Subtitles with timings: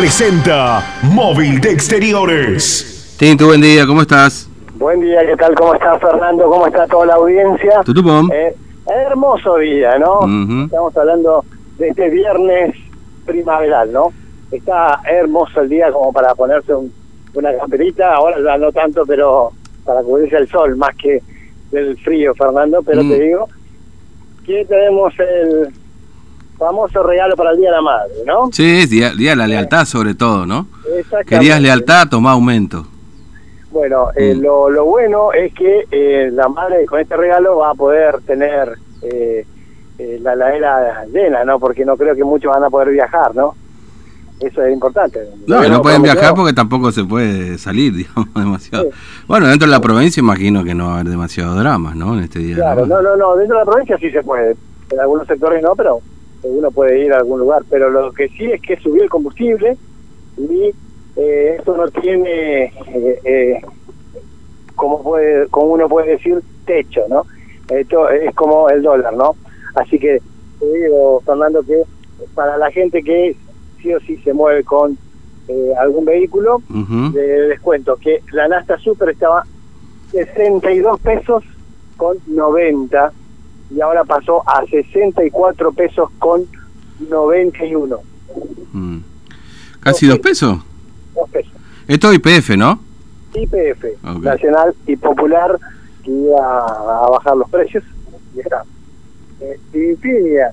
[0.00, 3.16] presenta Móvil de Exteriores.
[3.18, 4.46] Tinto, buen día, ¿cómo estás?
[4.74, 5.54] Buen día, ¿qué tal?
[5.54, 6.44] ¿Cómo está Fernando?
[6.50, 7.80] ¿Cómo está toda la audiencia?
[7.82, 8.30] Tutupom.
[8.30, 8.54] Eh,
[9.08, 10.20] hermoso día, ¿no?
[10.66, 11.42] Estamos hablando
[11.78, 12.74] de este viernes
[13.24, 14.12] primaveral, ¿no?
[14.52, 16.92] Está hermoso el día como para ponerse un-
[17.32, 19.50] una camperita, ahora ya no tanto, pero
[19.86, 21.22] para cubrirse el sol más que
[21.72, 23.08] del frío, Fernando, pero Mm.
[23.12, 23.48] te digo
[24.44, 25.68] que tenemos el
[26.58, 28.48] famoso regalo para el Día de la Madre, ¿no?
[28.52, 30.66] Sí, es día, día de la lealtad sobre todo, ¿no?
[31.26, 32.86] Querías lealtad, tomá aumento.
[33.70, 34.40] Bueno, eh, Mm.
[34.42, 38.74] lo, lo bueno es que eh, la madre con este regalo va a poder tener
[39.02, 39.44] eh,
[39.98, 41.58] eh, la heladera llena, ¿no?
[41.58, 43.54] Porque no creo que muchos van a poder viajar, ¿no?
[44.40, 45.20] Eso es importante.
[45.46, 48.84] No, Pero no pueden viajar porque tampoco se puede salir, digamos, demasiado.
[48.84, 48.90] Sí.
[49.26, 52.14] Bueno, dentro de la provincia imagino que no va a haber demasiado drama, ¿no?
[52.16, 52.56] En este día.
[52.56, 54.56] Claro, no, no, no, dentro de la provincia sí se puede.
[54.90, 55.98] En algunos sectores no, pero
[56.42, 57.64] uno puede ir a algún lugar.
[57.68, 59.76] Pero lo que sí es que subió el combustible
[60.36, 60.74] y
[61.16, 63.60] eh, esto no tiene, eh, eh,
[64.74, 67.26] como, puede, como uno puede decir, techo, ¿no?
[67.68, 69.36] Esto es como el dólar, ¿no?
[69.74, 70.20] Así que
[70.58, 71.82] te digo, Fernando, que
[72.34, 73.36] para la gente que
[73.80, 74.98] sí o sí se mueve con
[75.48, 77.14] eh, algún vehículo, Ujú.
[77.14, 79.44] le descuento que la Nasta Super estaba
[80.10, 81.44] 62 pesos
[81.96, 83.12] con 90
[83.70, 86.44] y ahora pasó a 64 pesos con
[87.08, 87.98] 91.
[88.72, 88.98] Mm.
[89.80, 90.58] Casi dos pesos.
[91.14, 91.52] Dos pesos.
[91.88, 92.80] Esto es IPF, ¿no?
[93.34, 94.22] IPF, Ok.
[94.22, 95.58] Nacional y Popular,
[96.04, 97.84] que iba a bajar los precios.
[98.34, 98.62] Y está.
[99.40, 100.52] Eh, Infinia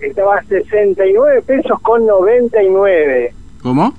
[0.00, 3.32] estaba a 69 pesos con 99.
[3.62, 3.94] ¿Cómo?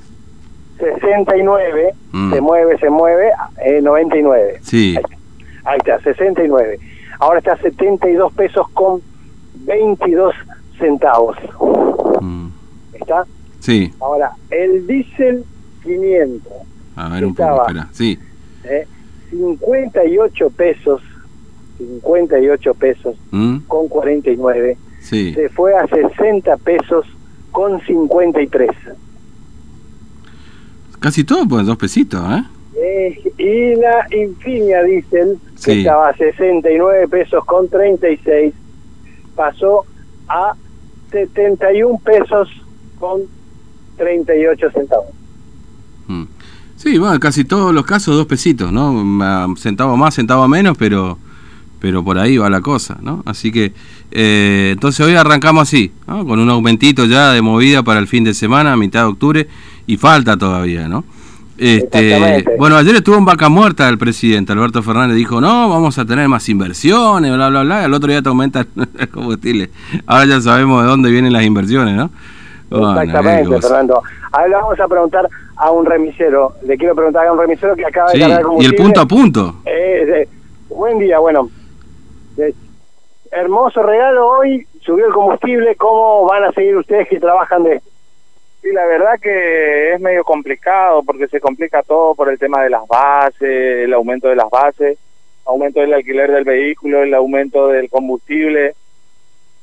[0.77, 2.33] 69, Mm.
[2.33, 3.29] se mueve, se mueve,
[3.65, 4.59] eh, 99.
[4.61, 4.95] Sí.
[5.63, 6.79] Ahí está, 69.
[7.19, 9.01] Ahora está a 72 pesos con
[9.65, 10.33] 22
[10.77, 11.37] centavos.
[12.21, 12.47] Mm.
[12.93, 13.25] ¿Está?
[13.59, 13.93] Sí.
[13.99, 15.43] Ahora, el diésel
[15.83, 16.51] 500,
[16.95, 17.87] A ver un poco, espera.
[17.91, 18.19] Sí.
[18.63, 18.87] ¿eh?
[19.31, 21.01] 58 pesos,
[21.77, 23.57] 58 pesos Mm.
[23.67, 25.33] con 49, Sí.
[25.33, 27.05] se fue a 60 pesos
[27.51, 28.69] con 53.
[30.99, 32.43] Casi todo, pues dos pesitos, ¿eh?
[32.77, 35.71] Eh, y la Infinia que Sí.
[35.79, 38.53] estaba a 69 pesos con 36,
[39.35, 39.85] pasó
[40.27, 40.53] a
[41.11, 42.49] 71 pesos
[42.99, 43.21] con
[43.97, 45.05] 38 centavos.
[46.07, 46.23] Mm.
[46.75, 48.91] Sí, bueno, casi todos los casos dos pesitos, ¿no?
[48.91, 51.17] Ma- Centavo más, centavo menos, pero
[51.79, 53.21] pero por ahí va la cosa, ¿no?
[53.27, 53.71] Así que,
[54.09, 56.25] eh, entonces hoy arrancamos así, ¿no?
[56.25, 59.47] Con un aumentito ya de movida para el fin de semana, a mitad de octubre,
[59.85, 61.03] y falta todavía, ¿no?
[61.57, 66.05] Este, bueno, ayer estuvo en vaca muerta el presidente, Alberto Fernández, dijo, no, vamos a
[66.05, 68.67] tener más inversiones, bla, bla, bla, y al otro día te aumentan
[68.99, 69.69] el combustible.
[70.05, 72.09] Ahora ya sabemos de dónde vienen las inversiones, ¿no?
[72.69, 73.67] Bueno, Exactamente, cosa.
[73.69, 74.01] Fernando.
[74.31, 76.53] Ahora le vamos a preguntar a un remisero.
[76.65, 78.77] Le quiero preguntar a un remisero que acaba Sí, de cargar y el combustible.
[78.83, 79.55] punto a punto.
[79.65, 80.27] Eh, eh,
[80.69, 81.49] buen día, bueno.
[82.37, 82.53] Eh,
[83.31, 85.75] hermoso regalo hoy, subió el combustible.
[85.75, 87.89] ¿Cómo van a seguir ustedes que trabajan de esto?
[88.65, 92.71] Sí, la verdad que es medio complicado porque se complica todo por el tema de
[92.71, 94.97] las bases, el aumento de las bases,
[95.45, 98.73] aumento del alquiler del vehículo, el aumento del combustible.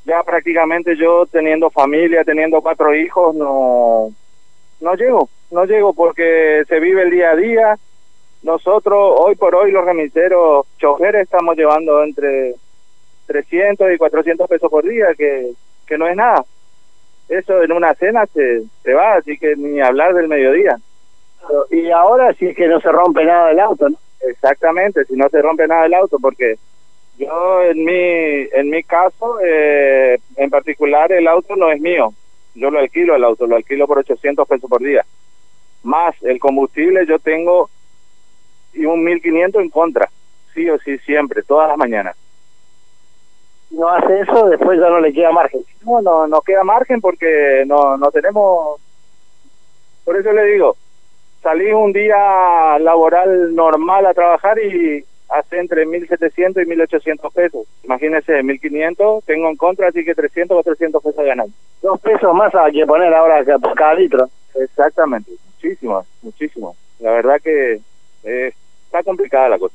[0.05, 4.13] Ya prácticamente yo teniendo familia, teniendo cuatro hijos, no,
[4.81, 7.79] no llego, no llego porque se vive el día a día.
[8.45, 12.55] Nosotros, hoy por hoy, los remiseros, choferes, estamos llevando entre
[13.27, 15.55] 300 y 400 pesos por día, que,
[15.89, 16.45] que no es nada
[17.39, 20.77] eso en una cena se, se va, así que ni hablar del mediodía.
[21.71, 23.97] Y ahora es que no se rompe nada del auto, ¿no?
[24.21, 26.57] Exactamente, si no se rompe nada el auto, porque
[27.19, 32.13] yo en mi en mi caso, eh, en particular, el auto no es mío.
[32.55, 35.05] Yo lo alquilo el auto, lo alquilo por 800 pesos por día.
[35.83, 37.69] Más el combustible, yo tengo
[38.73, 40.09] y un 1500 en contra,
[40.55, 42.17] sí o sí, siempre, todas las mañanas.
[43.73, 45.63] No hace eso, después ya no le queda margen.
[45.85, 48.81] No, no, no queda margen porque no, no tenemos...
[50.05, 50.77] Por eso le digo,
[51.43, 57.67] salí un día laboral normal a trabajar y hace entre 1.700 y 1.800 pesos.
[57.85, 61.55] Imagínese, 1.500 tengo en contra, así que 300 o 300 pesos ganando.
[61.81, 64.29] Dos pesos más hay que poner ahora por cada litro.
[64.55, 66.77] Exactamente, muchísimo, muchísimo.
[67.01, 67.81] La verdad que
[68.25, 68.53] eh,
[68.85, 69.75] está complicada la cosa.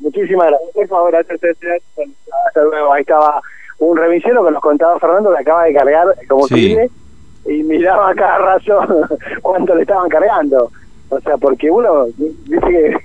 [0.00, 0.70] Muchísimas gracias.
[0.74, 1.16] Por favor.
[1.16, 2.92] Hasta luego.
[2.92, 3.40] Ahí estaba
[3.78, 6.90] un remisero que nos contaba Fernando que acaba de cargar combustible
[7.46, 9.08] y miraba cada rato
[9.42, 10.70] cuánto le estaban cargando.
[11.08, 12.96] O sea, porque uno dice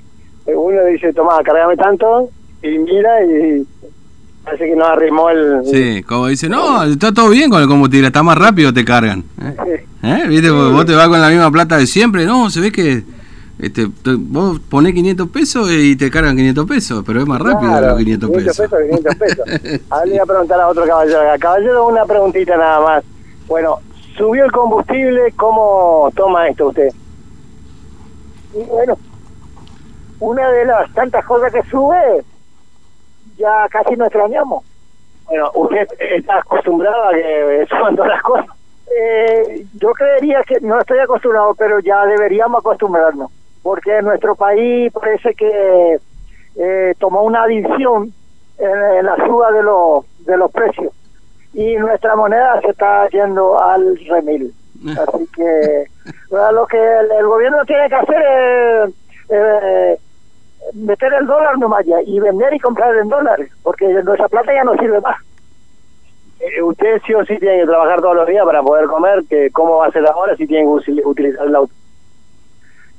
[0.45, 2.29] que uno dice, toma, cargame tanto
[2.61, 3.65] y mira y
[4.43, 5.65] Parece que no arrimó el...
[5.65, 9.23] Sí, como dice, no, está todo bien con el combustible, está más rápido, te cargan.
[9.41, 9.85] ¿Eh?
[10.01, 10.23] ¿Eh?
[10.27, 10.49] ¿Viste?
[10.49, 13.03] vos te vas con la misma plata de siempre, no, se ve que
[13.59, 17.97] este, vos ponés 500 pesos y te cargan 500 pesos, pero es más rápido los
[17.97, 18.57] 500 pesos.
[18.57, 19.15] 500 pesos, 500
[19.59, 19.81] pesos.
[19.89, 23.03] Ahora le voy a preguntar a otro caballero Caballero, una preguntita nada más.
[23.47, 23.79] Bueno,
[24.17, 26.89] subió el combustible, ¿cómo toma esto usted?
[28.53, 28.97] Y bueno,
[30.19, 32.23] una de las tantas cosas que sube,
[33.37, 34.63] ya casi no extrañamos.
[35.25, 38.47] Bueno, usted está acostumbrado a que suban todas las cosas.
[38.97, 43.31] Eh, yo creería que no estoy acostumbrado, pero ya deberíamos acostumbrarnos,
[43.63, 45.99] porque en nuestro país parece que
[46.55, 48.13] eh, tomó una adición
[48.57, 50.93] en, la suba de los de los precios
[51.53, 54.53] y nuestra moneda se está yendo al remil.
[54.97, 55.85] Así que
[56.31, 56.77] lo que
[57.17, 58.93] el, gobierno tiene que hacer es
[59.29, 59.97] eh,
[60.73, 64.63] meter el dólar nomás ya y vender y comprar en dólares, porque nuestra plata ya
[64.63, 65.17] no sirve más.
[66.39, 69.49] Eh, usted sí o sí tiene que trabajar todos los días para poder comer, que
[69.51, 71.73] cómo va a ser ahora si tiene que utilizar el auto.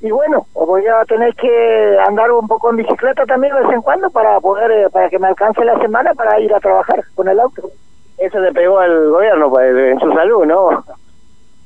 [0.01, 3.81] Y bueno, voy a tener que andar un poco en bicicleta también de vez en
[3.83, 7.27] cuando para poder, eh, para que me alcance la semana para ir a trabajar con
[7.27, 7.69] el auto.
[8.17, 10.83] Eso le pegó al gobierno pues, en su salud, ¿no?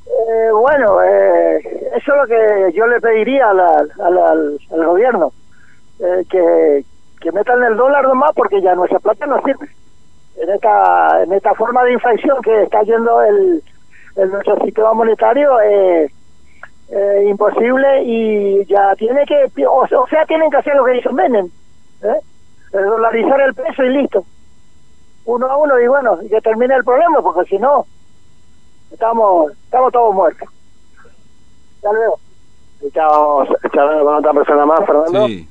[0.05, 1.59] Eh, bueno, eh,
[1.95, 3.59] eso es lo que yo le pediría al,
[3.99, 5.31] al, gobierno,
[5.99, 6.83] eh, que,
[7.21, 9.69] que metan el dólar nomás porque ya nuestra plata no sirve.
[10.37, 13.63] En esta, en esta forma de inflación que está yendo el,
[14.17, 15.51] el nuestro sistema monetario,
[16.89, 21.49] es imposible y ya tiene que, o, sea, tienen que hacer lo que hizo Menem,
[22.03, 22.19] ¿eh?
[22.71, 24.25] dolarizar el peso y listo.
[25.25, 27.85] Uno a uno y bueno, y que termine el problema, porque si no,
[28.91, 30.47] estamos, estamos todos muertos.
[31.77, 32.19] Hasta luego.
[32.81, 35.27] Estábamos charlando con otra persona más, Fernando.
[35.27, 35.49] Sí.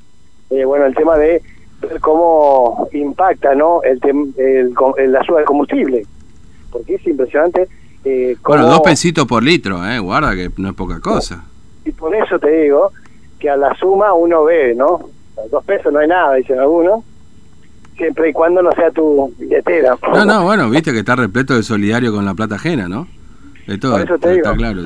[0.51, 1.43] Eh, bueno, el tema de
[1.81, 3.83] ver cómo impacta ¿no?
[3.83, 3.99] el,
[4.37, 6.07] el, la suba del combustible.
[6.71, 7.69] Porque es impresionante.
[8.05, 9.99] Eh, bueno, dos pesitos por litro, ¿eh?
[9.99, 11.45] Guarda que no es poca cosa.
[11.85, 12.93] Y por eso te digo
[13.39, 15.01] que a la suma uno ve, ¿no?
[15.51, 17.03] Dos pesos no hay nada, dicen algunos
[17.97, 19.97] siempre y cuando no sea tu billetera.
[20.13, 23.07] No, no, bueno, viste que está repleto de solidario con la plata ajena, ¿no?
[23.67, 24.83] De todo, eso te está claro.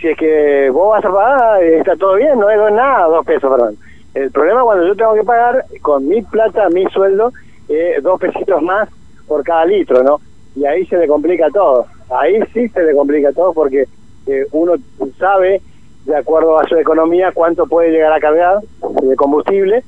[0.00, 3.50] Si es que vos vas a pagar, está todo bien, no es nada, dos pesos,
[3.50, 3.76] perdón.
[4.14, 7.32] El problema es cuando yo tengo que pagar con mi plata, mi sueldo,
[7.68, 8.88] eh, dos pesitos más
[9.26, 10.20] por cada litro, ¿no?
[10.56, 11.86] Y ahí se le complica todo.
[12.10, 13.86] Ahí sí se le complica todo porque
[14.26, 14.74] eh, uno
[15.18, 15.60] sabe,
[16.04, 18.60] de acuerdo a su economía, cuánto puede llegar a cargar
[19.02, 19.82] de combustible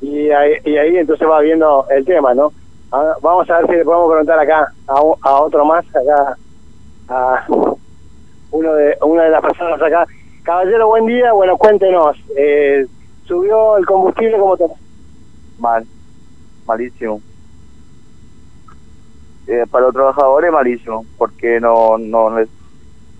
[0.00, 2.52] y ahí, y ahí entonces va viendo el tema, ¿no?
[2.92, 6.36] Ah, vamos a ver si le podemos preguntar acá a, a otro más, acá
[7.08, 7.46] a
[8.52, 10.06] uno de una de las personas acá.
[10.42, 11.32] Caballero, buen día.
[11.32, 12.86] Bueno, cuéntenos, eh,
[13.24, 14.64] ¿subió el combustible como te...
[15.58, 15.84] Mal,
[16.66, 17.20] malísimo.
[19.46, 22.48] Eh, para los trabajadores malísimo, porque no no es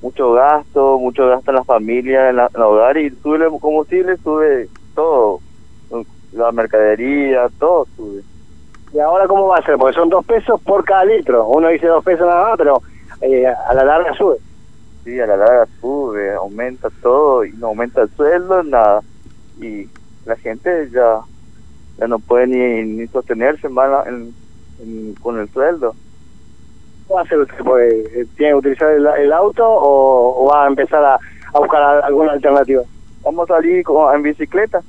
[0.03, 4.17] mucho gasto, mucho gasto en la familia, en, la, el hogar y sube el combustible,
[4.19, 5.41] sube todo,
[6.33, 8.23] la mercadería, todo sube.
[8.93, 9.77] ¿Y ahora cómo va a ser?
[9.77, 11.47] Porque son dos pesos por cada litro.
[11.47, 12.83] Uno dice dos pesos nada más, pero
[13.21, 14.37] eh, a la larga sube.
[15.05, 19.03] Sí, a la larga sube, aumenta todo y no aumenta el sueldo, nada.
[19.61, 19.89] Y
[20.25, 21.21] la gente ya
[21.99, 25.95] ya no puede ni, ni sostenerse en, con el sueldo.
[27.07, 27.65] ¿Qué va a hacer usted?
[27.65, 32.83] Pues, ¿Tiene que utilizar el, auto o, va a empezar a, a buscar alguna alternativa?
[33.23, 33.85] Vamos a salir
[34.15, 34.83] en bicicleta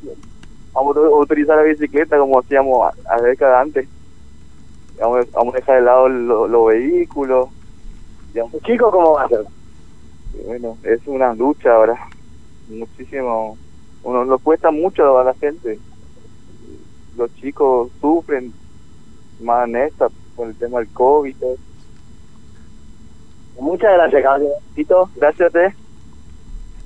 [0.77, 3.87] vamos a utilizar la bicicleta como hacíamos a, décadas antes.
[4.99, 7.49] Vamos, vamos, a dejar de lado los vehículos.
[8.33, 8.61] Digamos.
[8.63, 9.45] ¿Chico cómo va a ser?
[10.45, 11.95] bueno, es una lucha ahora.
[12.69, 13.57] Muchísimo.
[14.03, 15.79] Uno lo cuesta mucho a la gente.
[17.17, 18.53] Los chicos sufren
[19.41, 21.35] más en esta con el tema del COVID.
[23.59, 24.53] Muchas gracias, caballero.
[25.15, 25.75] Gracias a ti.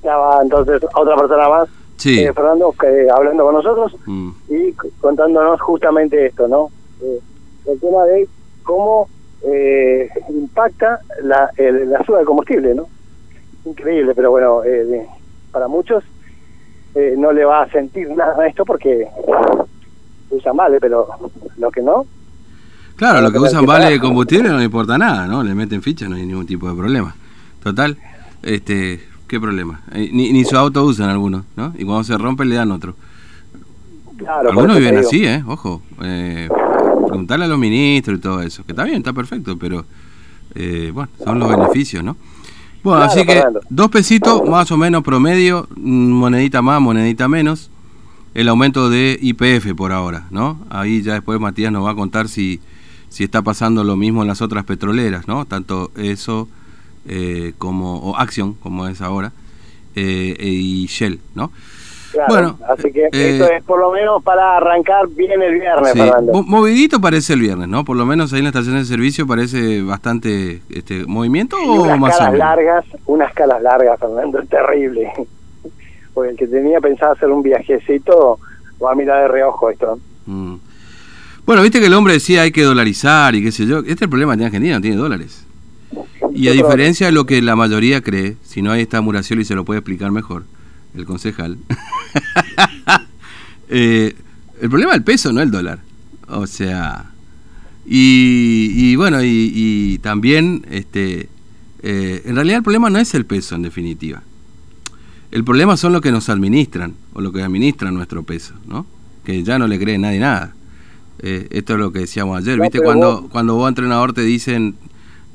[0.03, 1.69] Ya va entonces otra persona más
[2.05, 2.73] eh, Fernando,
[3.13, 4.31] hablando con nosotros mm.
[4.49, 6.69] y contándonos justamente esto, ¿no?
[7.01, 7.19] Eh,
[7.67, 8.27] el tema de
[8.63, 9.07] cómo
[9.43, 12.87] eh, impacta la, la suba de combustible, ¿no?
[13.65, 14.61] Increíble, pero bueno,
[15.51, 16.03] para muchos
[17.17, 19.07] no le va a sentir nada esto porque
[20.31, 21.07] usan vale, pero
[21.57, 22.05] lo que no.
[23.01, 25.43] Claro, lo que usan vale de combustible no importa nada, ¿no?
[25.43, 27.15] Le meten ficha, no hay ningún tipo de problema.
[27.63, 27.97] Total,
[28.43, 29.81] este ¿Qué problema?
[29.91, 31.73] Eh, ni, ni su auto usan algunos, ¿no?
[31.79, 32.95] Y cuando se rompe le dan otro.
[34.27, 35.43] algunos viven así, ¿eh?
[35.47, 35.81] Ojo.
[36.03, 36.47] Eh,
[37.07, 38.63] preguntarle a los ministros y todo eso.
[38.65, 39.83] Que está bien, está perfecto, pero
[40.53, 42.17] eh, bueno, son los beneficios, ¿no?
[42.83, 47.71] Bueno, así que dos pesitos más o menos promedio, monedita más, monedita menos.
[48.35, 50.59] El aumento de IPF por ahora, ¿no?
[50.69, 52.61] Ahí ya después Matías nos va a contar si
[53.11, 55.45] si está pasando lo mismo en las otras petroleras, ¿no?
[55.45, 56.47] Tanto eso
[57.07, 59.33] eh, como o Action, como es ahora,
[59.95, 61.51] eh, y Shell, ¿no?
[62.27, 66.01] bueno, así que eh, esto es por lo menos para arrancar bien el viernes, sí.
[66.45, 67.83] Movidito parece el viernes, ¿no?
[67.85, 71.99] Por lo menos ahí en la estación de servicio parece bastante este movimiento o unas
[71.99, 75.11] más calas largas, unas calas largas, Fernando, es terrible.
[76.13, 78.39] Porque el que tenía pensado hacer un viajecito
[78.83, 79.99] va a mirar de reojo esto.
[80.25, 80.55] Mm.
[81.45, 83.79] Bueno, viste que el hombre decía hay que dolarizar y qué sé yo.
[83.79, 85.45] Este es el problema de Argentina, no tiene dólares.
[86.33, 89.45] Y a diferencia de lo que la mayoría cree, si no ahí está Muracioli y
[89.45, 90.45] se lo puede explicar mejor,
[90.95, 91.57] el concejal.
[93.73, 94.13] Eh,
[94.59, 95.79] el problema es el peso, no el dólar.
[96.27, 97.11] O sea,
[97.85, 101.29] y, bueno, y, también, este,
[101.81, 104.23] eh, en realidad el problema no es el peso en definitiva.
[105.31, 108.85] El problema son los que nos administran, o los que administran nuestro peso, ¿no?
[109.23, 110.53] Que ya no le cree nadie nada.
[111.23, 112.79] Eh, esto es lo que decíamos ayer, ¿viste?
[112.81, 113.31] Cuando, vos...
[113.31, 114.75] cuando vos, entrenador, te dicen,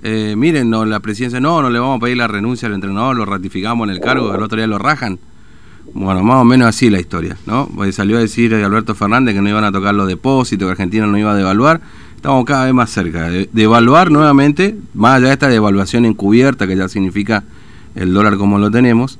[0.03, 3.17] eh, miren, no, la presidencia, no, no le vamos a pedir la renuncia al entrenador,
[3.17, 5.19] lo ratificamos en el cargo, el otro día lo rajan.
[5.95, 7.69] Bueno, más o menos así la historia, ¿no?
[7.75, 11.07] Porque salió a decir Alberto Fernández que no iban a tocar los depósitos, que Argentina
[11.07, 11.81] no iba a devaluar.
[12.17, 16.77] Estamos cada vez más cerca de, devaluar nuevamente, más allá de esta devaluación encubierta, que
[16.77, 17.45] ya significa
[17.95, 19.19] el dólar como lo tenemos.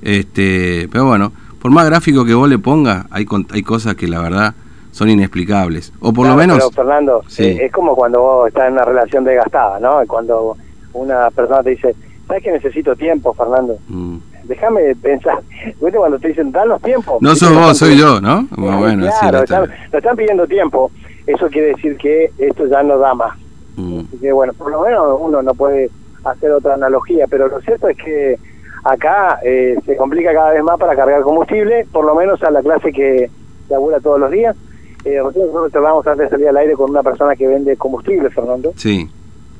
[0.00, 4.20] Este, pero bueno, por más gráfico que vos le pongas, hay, hay cosas que la
[4.20, 4.54] verdad
[4.98, 5.92] son inexplicables.
[6.00, 6.58] O por lo menos...
[6.58, 10.00] Pero Fernando, eh, es como cuando vos estás en una relación desgastada, ¿no?
[10.08, 10.56] Cuando
[10.92, 11.94] una persona te dice,
[12.26, 13.78] ¿sabes que necesito tiempo, Fernando?
[13.86, 14.16] Mm.
[14.42, 15.38] Déjame pensar.
[15.64, 17.22] ¿Viste cuando te dicen, dan los tiempos?
[17.22, 18.48] No sos vos, soy yo, ¿no?
[18.56, 20.90] bueno, claro, están, están pidiendo tiempo.
[21.28, 23.38] Eso quiere decir que esto ya no da más.
[23.76, 24.00] Mm.
[24.00, 25.90] Así que bueno, por lo menos uno no puede
[26.24, 28.36] hacer otra analogía, pero lo cierto es que
[28.82, 32.62] acá eh, se complica cada vez más para cargar combustible, por lo menos a la
[32.62, 33.30] clase que
[33.68, 34.56] labura todos los días.
[35.04, 38.72] Eh, nosotros charlamos antes de salir al aire con una persona que vende combustible, Fernando.
[38.76, 39.08] Sí.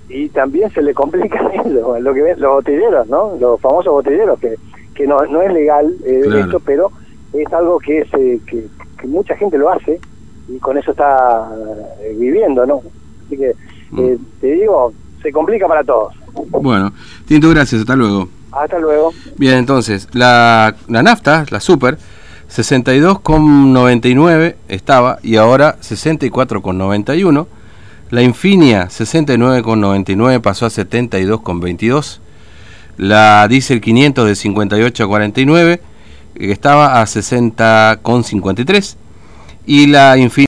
[0.08, 3.36] Y también se le complica lo que ven los botilleros, ¿no?
[3.38, 4.56] Los famosos botilleros, que,
[4.94, 6.90] que no, no es legal eh, esto, pero
[7.32, 8.66] es algo que, es, eh, que,
[9.06, 10.00] mucha gente lo hace
[10.48, 11.48] y con eso está
[12.02, 12.82] eh, viviendo, ¿no?
[13.26, 13.54] Así que
[13.90, 14.14] mm.
[14.40, 14.92] te digo,
[15.22, 16.14] se complica para todos.
[16.50, 16.92] Bueno,
[17.26, 18.28] Tinto, gracias, hasta luego.
[18.50, 19.12] Hasta luego.
[19.36, 21.98] Bien, entonces, la, la nafta, la super,
[22.50, 27.46] 62,99 estaba y ahora 64,91.
[28.10, 32.18] La Infinia 69,99 pasó a 72,22.
[32.96, 35.80] La Diesel 500 de 58 a 49
[36.34, 38.96] estaba a 60,53.
[39.66, 40.28] Y la Infinia